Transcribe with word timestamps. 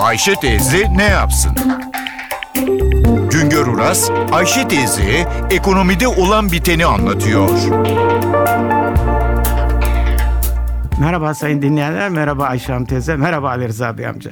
Ayşe 0.00 0.34
teyze 0.34 0.96
ne 0.96 1.04
yapsın? 1.04 1.52
Güngör 3.30 3.66
Uras, 3.66 4.10
Ayşe 4.32 4.68
teyze 4.68 5.28
ekonomide 5.50 6.08
olan 6.08 6.52
biteni 6.52 6.86
anlatıyor. 6.86 7.50
Merhaba 11.00 11.34
sayın 11.34 11.62
dinleyenler, 11.62 12.08
merhaba 12.08 12.44
Ayşe 12.44 12.72
Hanım 12.72 12.86
teyze, 12.86 13.16
merhaba 13.16 13.48
Ali 13.48 13.68
Rıza 13.68 13.98
Bey 13.98 14.06
amca. 14.06 14.30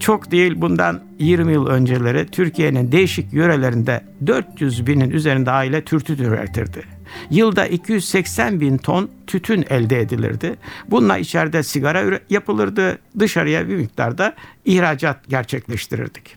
Çok 0.00 0.30
değil 0.30 0.54
bundan 0.56 1.00
20 1.18 1.52
yıl 1.52 1.66
önceleri 1.66 2.26
Türkiye'nin 2.26 2.92
değişik 2.92 3.32
yörelerinde 3.32 4.04
400 4.26 4.86
binin 4.86 5.10
üzerinde 5.10 5.50
aile 5.50 5.84
tütün 5.84 6.24
üretirdi. 6.24 6.95
Yılda 7.30 7.66
280 7.66 8.60
bin 8.60 8.78
ton 8.78 9.10
tütün 9.26 9.64
elde 9.70 10.00
edilirdi. 10.00 10.56
Bununla 10.88 11.18
içeride 11.18 11.62
sigara 11.62 12.20
yapılırdı, 12.30 12.98
dışarıya 13.18 13.68
bir 13.68 13.76
miktarda 13.76 14.34
ihracat 14.64 15.28
gerçekleştirirdik. 15.28 16.36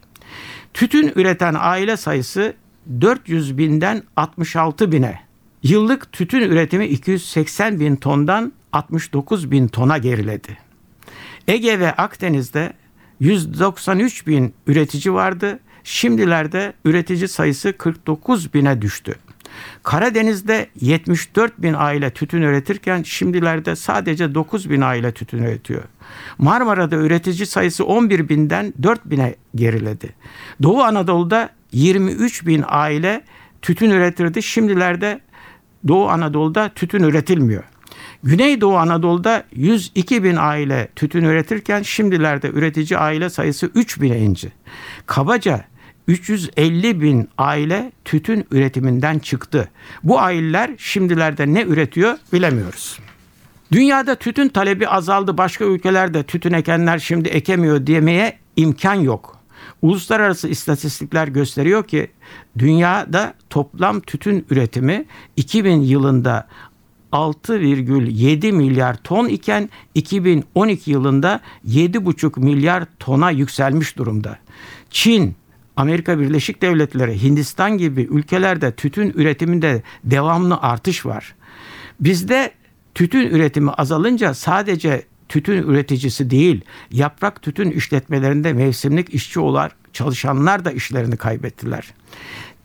Tütün 0.74 1.12
üreten 1.16 1.55
aile 1.60 1.98
sayısı 1.98 2.54
400 3.02 3.58
binden 3.58 4.04
66 4.16 4.91
bine. 4.91 5.20
Yıllık 5.63 6.12
tütün 6.12 6.41
üretimi 6.41 6.86
280 6.86 7.80
bin 7.80 7.96
tondan 7.96 8.54
69 8.74 9.52
bin 9.52 9.68
tona 9.68 9.98
geriledi. 9.98 10.58
Ege 11.48 11.80
ve 11.80 11.94
Akdeniz'de 11.94 12.74
193 13.20 14.27
bin 14.27 14.54
üretici 14.68 15.13
vardı. 15.13 15.60
Şimdilerde 15.84 16.74
üretici 16.86 17.27
sayısı 17.27 17.77
49 17.77 18.54
bine 18.54 18.82
düştü. 18.82 19.16
Karadeniz'de 19.84 20.68
74 20.81 21.58
bin 21.58 21.73
aile 21.77 22.09
tütün 22.09 22.41
üretirken 22.41 23.04
şimdilerde 23.04 23.76
sadece 23.76 24.35
9 24.35 24.70
bin 24.70 24.82
aile 24.82 25.12
tütün 25.12 25.38
üretiyor. 25.38 25.84
Marmara'da 26.38 26.95
üretici 26.95 27.45
sayısı 27.45 27.85
11 27.85 28.30
binden 28.30 28.73
4 28.84 29.05
bine 29.05 29.35
geriledi. 29.55 30.09
Doğu 30.63 30.84
Anadolu'da 30.84 31.49
23 31.71 32.46
bin 32.46 32.63
aile 32.68 33.21
tütün 33.62 33.90
üretirdi. 33.90 34.43
Şimdilerde 34.43 35.21
Doğu 35.87 36.10
Anadolu'da 36.10 36.70
tütün 36.70 37.04
üretilmiyor. 37.04 37.63
Güneydoğu 38.24 38.77
Anadolu'da 38.77 39.43
102 39.55 40.24
bin 40.24 40.35
aile 40.35 40.87
tütün 40.96 41.24
üretirken 41.24 41.82
şimdilerde 41.82 42.49
üretici 42.49 42.98
aile 42.98 43.30
sayısı 43.30 43.71
3 43.76 44.02
bine 44.02 44.20
indi. 44.20 44.52
Kabaca 45.05 45.65
350 46.10 47.02
bin 47.02 47.29
aile 47.38 47.91
tütün 48.05 48.46
üretiminden 48.52 49.20
çıktı. 49.20 49.70
Bu 50.04 50.20
aileler 50.20 50.71
şimdilerde 50.77 51.54
ne 51.54 51.63
üretiyor 51.63 52.18
bilemiyoruz. 52.34 52.99
Dünyada 53.71 54.15
tütün 54.15 54.48
talebi 54.48 54.87
azaldı. 54.87 55.37
Başka 55.37 55.65
ülkelerde 55.65 56.24
tütün 56.24 56.54
ekenler 56.54 56.99
şimdi 56.99 57.30
ekemiyor 57.30 57.87
demeye 57.87 58.37
imkan 58.55 58.93
yok. 58.93 59.37
Uluslararası 59.82 60.48
istatistikler 60.48 61.27
gösteriyor 61.27 61.84
ki 61.87 62.12
dünyada 62.57 63.34
toplam 63.49 63.99
tütün 63.99 64.46
üretimi 64.50 65.06
2000 65.35 65.81
yılında 65.81 66.47
6,7 67.12 68.52
milyar 68.52 68.96
ton 68.96 69.28
iken 69.28 69.69
2012 69.96 70.91
yılında 70.91 71.40
7,5 71.68 72.40
milyar 72.40 72.84
tona 73.00 73.31
yükselmiş 73.31 73.97
durumda. 73.97 74.38
Çin, 74.90 75.35
Amerika 75.80 76.19
Birleşik 76.19 76.62
Devletleri, 76.62 77.24
Hindistan 77.24 77.78
gibi 77.78 78.02
ülkelerde 78.02 78.72
tütün 78.72 79.13
üretiminde 79.16 79.84
devamlı 80.03 80.58
artış 80.58 81.06
var. 81.06 81.36
Bizde 82.00 82.52
tütün 82.96 83.28
üretimi 83.28 83.72
azalınca 83.72 84.34
sadece 84.34 85.03
tütün 85.30 85.63
üreticisi 85.63 86.30
değil, 86.30 86.62
yaprak 86.91 87.41
tütün 87.41 87.72
işletmelerinde 87.72 88.53
mevsimlik 88.53 89.13
işçi 89.13 89.40
olarak 89.40 89.75
çalışanlar 89.94 90.66
da 90.66 90.72
işlerini 90.72 91.18
kaybettiler. 91.18 91.94